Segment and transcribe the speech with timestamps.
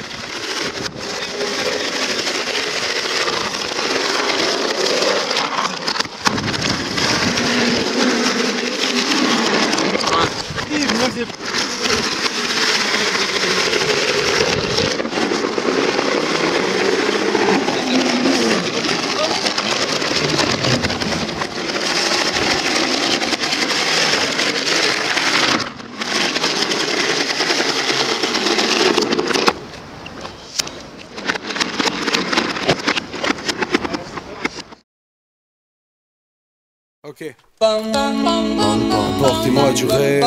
[0.00, 1.19] Good.
[37.08, 37.34] Ok.
[39.18, 40.22] Portez-moi du rêve.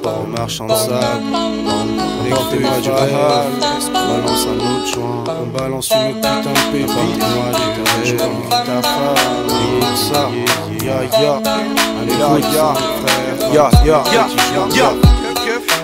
[0.00, 1.24] Par marchand de sable.
[2.30, 3.12] Portez-moi du rêve.
[3.92, 5.24] Balance un autre joint.
[5.42, 6.94] On balance une autre putain de pépite.
[6.94, 7.48] Portez-moi
[8.04, 8.30] du rêve.
[8.48, 9.46] Ta femme.
[9.96, 10.30] Ça.
[10.84, 11.34] Ya ya.
[12.00, 12.68] Allez ya ya.
[13.02, 13.36] Frère.
[13.52, 13.98] Ya ya.
[14.12, 14.24] Ya
[14.72, 14.88] ya.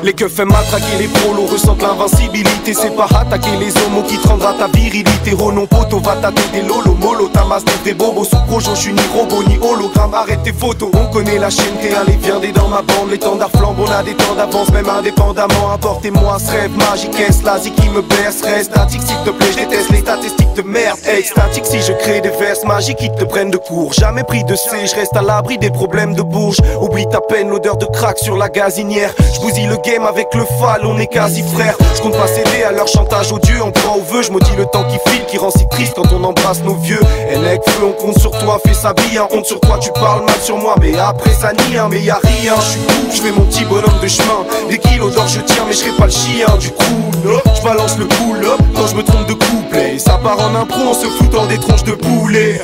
[0.03, 2.75] Les keufs aiment matraquer les prolos, ressentent l'invincibilité.
[2.75, 5.31] C'est pas attaquer les homos qui te rendra ta virilité.
[5.33, 8.25] Renom poteau, va taper des lolos, mollo, ta masse des bobos.
[8.25, 10.15] Sous projo, je suis ni robot ni hologramme.
[10.15, 10.91] Arrête tes photos.
[10.95, 13.11] On connaît la chaîne, t'es un les viandés dans ma bande.
[13.13, 15.71] Les tendards flambent, on a des temps d'avance, même indépendamment.
[15.73, 18.43] Apportez-moi ce rêve magique, est la qui me baisse.
[18.43, 20.99] Reste statique, s'il te plaît, je déteste les statistiques de merde.
[21.07, 23.93] Extatique, si je crée des verses magiques qui te prennent de court.
[23.93, 26.59] Jamais pris de C, je reste à l'abri des problèmes de bouche.
[26.81, 29.15] Oublie ta peine, l'odeur de crack sur la gazinière.
[29.19, 31.77] Je le game avec le fall, on est quasi frères.
[31.95, 34.23] Je compte pas céder à leur chantage odieux, on prend au vœu.
[34.23, 37.01] Je maudis le temps qui file, qui rend si triste quand on embrasse nos vieux.
[37.35, 39.29] Enec, feu, on compte sur toi, fais sa vie, hein.
[39.31, 40.75] honte sur toi, tu parles mal sur moi.
[40.81, 42.81] Mais après ça nie, hein, mais y a rien, je suis
[43.15, 44.47] je fais mon petit bonhomme de chemin.
[44.71, 47.11] Des kilos d'or, je tiens, mais je serai pas le chien du coup.
[47.55, 49.99] Je balance le cool quand je me trompe de couplet.
[49.99, 52.61] Ça part en impro en se foutant des tronches de poulet.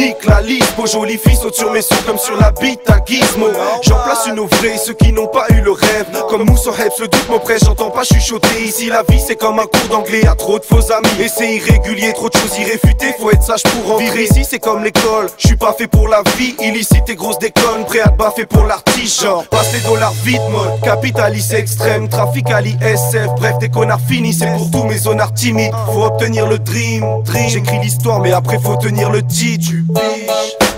[0.00, 3.04] Nique la liste, beau joli fils saute sur mes sons comme sur la bite à
[3.04, 3.48] gizmo.
[3.82, 6.06] J'en place une au vrai, ceux qui n'ont pas eu le rêve.
[6.30, 8.64] Comme Moussa Heps, le doute m'oppresse, j'entends pas chuchoter.
[8.64, 11.22] Ici la vie c'est comme un cours d'anglais, y'a trop de faux amis.
[11.22, 14.16] Et c'est irrégulier, trop de choses irréfutées, faut être sage pour en vivre.
[14.18, 16.54] Ici c'est comme l'école, je suis pas fait pour la vie.
[16.60, 20.40] Illicite et grosse déconne, prêt à te baffer pour l'artiste Genre, passe les dollars vite
[20.50, 23.28] mode, capitaliste extrême, trafic à l'ISF.
[23.36, 27.50] Bref des connards finis, c'est pour tous mes zonards timides Faut obtenir le dream, dream.
[27.50, 29.50] J'écris l'histoire mais après faut tenir le titre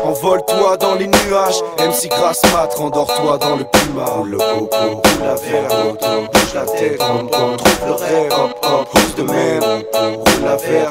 [0.05, 4.05] Envole-toi dans les nuages, MC grasse mat, rendors-toi dans le puma.
[4.05, 5.95] Roule le coco, roule la verre,
[6.33, 9.63] bouge la tête, com, trouve le rêve, hop hop, pousse de même.
[9.63, 10.91] Roule la verre,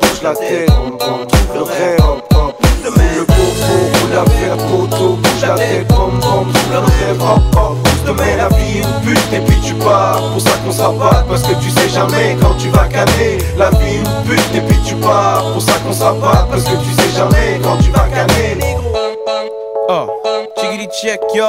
[0.00, 2.37] bouge la tête, com, trouve le rêve, hop hop,
[2.96, 3.18] même.
[3.18, 7.56] Le coco, roule la verre, auto, bouge la tête, rom com, trouve le rêve, hop
[7.56, 7.76] hop.
[8.06, 11.70] La vie une pute et puis tu pars, pour ça qu'on pas, parce que tu
[11.70, 13.38] sais jamais quand tu vas canner.
[13.56, 17.02] La vie une pute et puis tu pars, pour ça qu'on pas, parce que tu
[17.02, 18.56] sais jamais quand tu vas canner.
[19.88, 20.06] Oh,
[20.56, 21.46] chickity check, yo.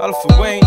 [0.00, 0.62] Alpha Wayne.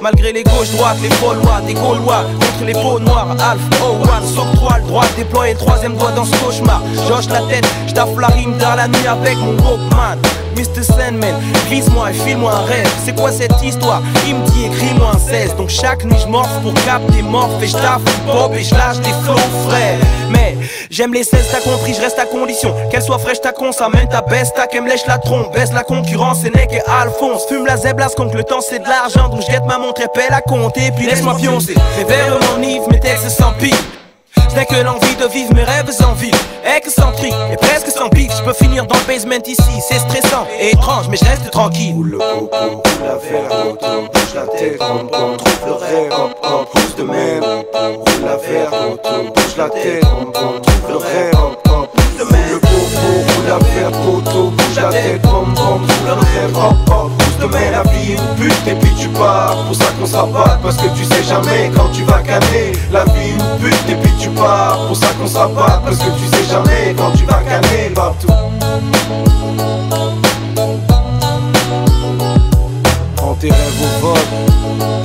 [0.00, 3.30] Malgré les gauches droites, les Gaulois, des Gaulois contre les peaux noires.
[3.32, 6.80] Alpha O One, s'octroie le droit déployer le troisième doigt dans ce cauchemar.
[7.08, 10.18] Joche la tête, j'taffe la rime dans la nuit avec mon Walkman.
[10.56, 10.82] Mr.
[10.82, 11.34] Sandman,
[11.68, 12.90] glisse-moi et file-moi un rêve.
[13.04, 14.02] C'est quoi cette histoire?
[14.26, 15.56] Il me dit écris-moi un 16.
[15.56, 19.36] Donc chaque nuit j'morphe pour capter morph et j'taffe pop et j'lâche des flots
[19.68, 19.96] frais.
[20.30, 20.56] Mais
[20.90, 23.88] j'aime les 16, t'as compris, je reste à condition qu'elle soit fraîche ta con, ça
[24.10, 27.46] ta baisse, ta qu'elle me lèche la trompe, baisse la concurrence, c'est Neck et Alphonse.
[27.48, 30.40] Fume la zéblas contre le temps, c'est de l'argent, donc je ma montre épelle à
[30.40, 31.74] compter, puis laisse-moi pioncer.
[31.98, 33.76] Mes verres m'enivrent, mes textes sans pire.
[34.58, 38.42] N'ai que l'envie de vivre mes rêves en ville Excentrique et presque sans pique Je
[38.42, 39.62] peux finir dans le basement ici.
[39.88, 41.94] C'est stressant et étrange mais je reste tranquille.
[41.94, 46.96] Roule le coco, la verre, auto Bouge la tête, com, trouve le rêve hop, pousse
[46.96, 52.26] de même Roule la verre, auto Bouge la tête, com, trouve le rêve hop, pousse
[52.26, 56.56] de même Le coco, la verre, auto Bouge la tête, com, trouve le rêve
[56.90, 60.58] Hop même La vie une pute et puis tu pars Pour ça qu'on sera pas
[60.62, 64.12] Parce que tu sais jamais quand tu vas canner La vie une pute et puis
[64.18, 67.40] tu pars Pour ça qu'on sera pas Parce que tu sais jamais quand tu vas
[67.42, 68.28] canner Partout
[73.16, 74.18] Prends tes rêves au vol,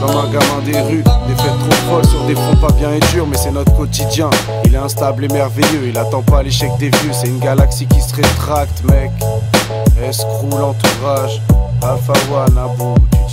[0.01, 1.03] comme un gamin des rues.
[1.27, 4.29] Des fêtes trop folles sur des fronts pas bien et durs, mais c'est notre quotidien.
[4.65, 7.11] Il est instable et merveilleux, il attend pas l'échec des vieux.
[7.11, 9.11] C'est une galaxie qui se rétracte, mec.
[10.03, 11.41] Escroule l'entourage,
[11.83, 13.32] bafa wana budi